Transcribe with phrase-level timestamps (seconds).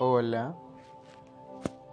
[0.00, 0.56] Hola,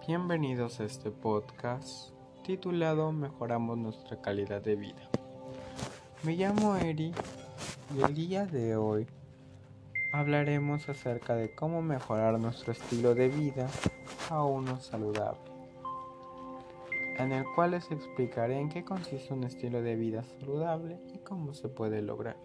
[0.08, 2.12] bienvenidos a este podcast
[2.44, 5.08] titulado Mejoramos nuestra calidad de vida.
[6.24, 7.14] Me llamo Eri
[7.96, 9.06] y el día de hoy
[10.14, 13.68] hablaremos acerca de cómo mejorar nuestro estilo de vida
[14.32, 15.52] a uno saludable,
[17.20, 21.54] en el cual les explicaré en qué consiste un estilo de vida saludable y cómo
[21.54, 22.38] se puede lograr.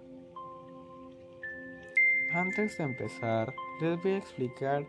[2.35, 4.87] Antes de empezar, les voy a explicar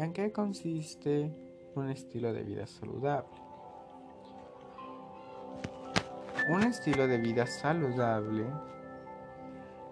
[0.00, 1.30] ¿En qué consiste
[1.74, 3.36] un estilo de vida saludable?
[6.48, 8.46] Un estilo de vida saludable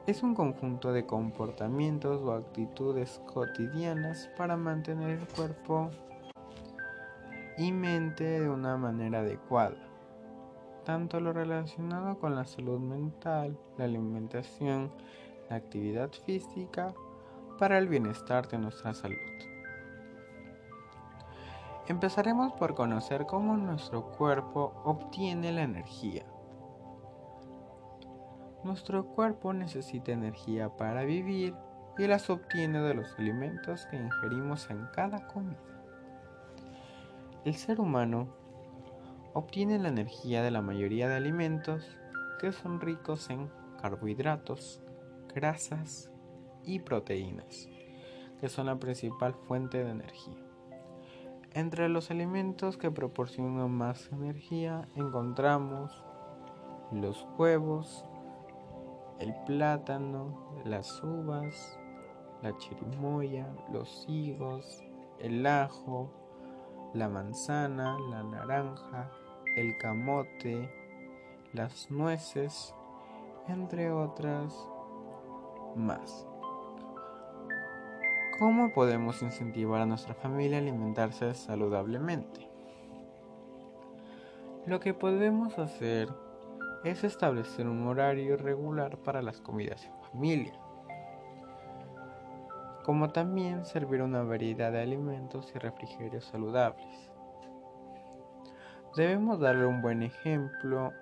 [0.06, 5.90] es un conjunto de comportamientos o actitudes cotidianas para mantener el cuerpo
[7.58, 9.90] y mente de una manera adecuada,
[10.86, 14.90] tanto lo relacionado con la salud mental, la alimentación,
[15.50, 16.94] la actividad física,
[17.58, 19.57] para el bienestar de nuestra salud.
[21.88, 26.22] Empezaremos por conocer cómo nuestro cuerpo obtiene la energía.
[28.62, 31.54] Nuestro cuerpo necesita energía para vivir
[31.96, 35.56] y las obtiene de los alimentos que ingerimos en cada comida.
[37.46, 38.28] El ser humano
[39.32, 41.98] obtiene la energía de la mayoría de alimentos
[42.38, 44.82] que son ricos en carbohidratos,
[45.34, 46.10] grasas
[46.64, 47.66] y proteínas,
[48.42, 50.47] que son la principal fuente de energía.
[51.58, 56.04] Entre los alimentos que proporcionan más energía encontramos
[56.92, 58.04] los huevos,
[59.18, 61.80] el plátano, las uvas,
[62.42, 64.84] la chirimoya, los higos,
[65.18, 66.12] el ajo,
[66.94, 69.10] la manzana, la naranja,
[69.56, 70.70] el camote,
[71.54, 72.72] las nueces,
[73.48, 74.54] entre otras
[75.74, 76.24] más.
[78.38, 82.48] ¿Cómo podemos incentivar a nuestra familia a alimentarse saludablemente?
[84.64, 86.08] Lo que podemos hacer
[86.84, 90.52] es establecer un horario regular para las comidas en familia,
[92.84, 97.10] como también servir una variedad de alimentos y refrigerios saludables.
[98.94, 100.92] Debemos darle un buen ejemplo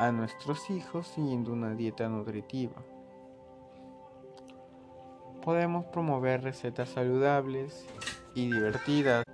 [0.00, 2.82] a nuestros hijos siguiendo una dieta nutritiva
[5.48, 7.86] podemos promover recetas saludables
[8.34, 9.24] y divertidas.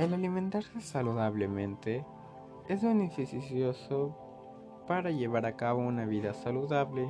[0.00, 2.04] El alimentarse saludablemente
[2.68, 4.18] es beneficioso
[4.88, 7.08] para llevar a cabo una vida saludable,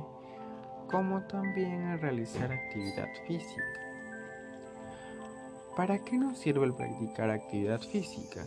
[0.91, 3.63] como también el realizar actividad física.
[5.75, 8.45] ¿Para qué nos sirve el practicar actividad física?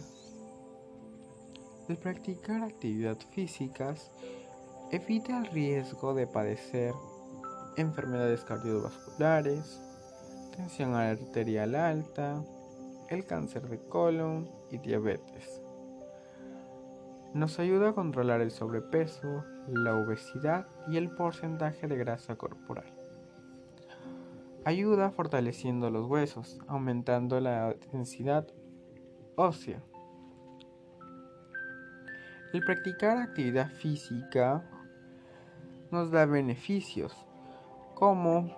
[1.89, 4.13] El practicar actividad físicas
[4.93, 6.95] evita el riesgo de padecer
[7.81, 9.81] enfermedades cardiovasculares,
[10.57, 12.43] tensión arterial alta,
[13.09, 15.63] el cáncer de colon y diabetes.
[17.35, 22.93] Nos ayuda a controlar el sobrepeso, la obesidad y el porcentaje de grasa corporal.
[24.65, 28.49] Ayuda fortaleciendo los huesos, aumentando la densidad
[29.37, 29.81] ósea.
[32.53, 34.69] El practicar actividad física
[35.91, 37.28] nos da beneficios
[37.99, 38.49] como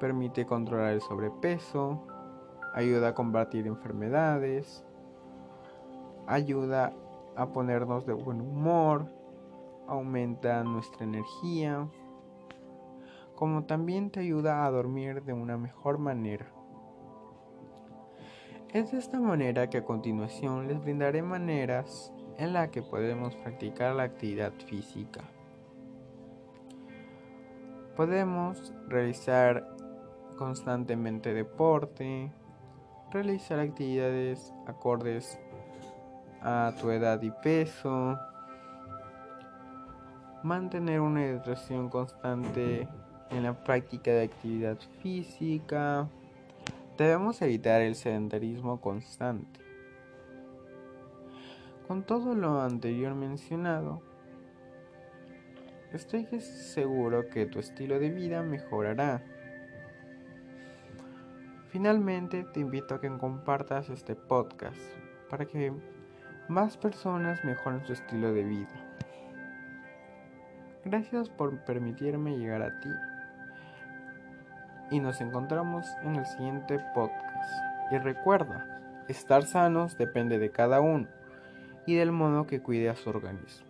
[0.00, 2.06] permite controlar el sobrepeso,
[2.74, 4.82] ayuda a combatir enfermedades,
[6.26, 6.94] ayuda
[7.36, 9.06] a ponernos de buen humor,
[9.86, 11.86] aumenta nuestra energía,
[13.34, 16.46] como también te ayuda a dormir de una mejor manera.
[18.72, 23.94] Es de esta manera que a continuación les brindaré maneras en las que podemos practicar
[23.94, 25.24] la actividad física.
[27.98, 29.66] Podemos realizar
[30.36, 32.30] constantemente deporte,
[33.10, 35.40] realizar actividades acordes
[36.40, 38.16] a tu edad y peso,
[40.44, 42.86] mantener una hidratación constante
[43.30, 46.08] en la práctica de actividad física.
[46.96, 49.58] Debemos evitar el sedentarismo constante.
[51.88, 54.07] Con todo lo anterior mencionado,
[55.92, 59.22] Estoy seguro que tu estilo de vida mejorará.
[61.70, 64.76] Finalmente, te invito a que compartas este podcast
[65.30, 65.72] para que
[66.48, 68.68] más personas mejoren su estilo de vida.
[70.84, 72.90] Gracias por permitirme llegar a ti.
[74.90, 77.50] Y nos encontramos en el siguiente podcast.
[77.90, 81.08] Y recuerda, estar sanos depende de cada uno
[81.86, 83.67] y del modo que cuide a su organismo.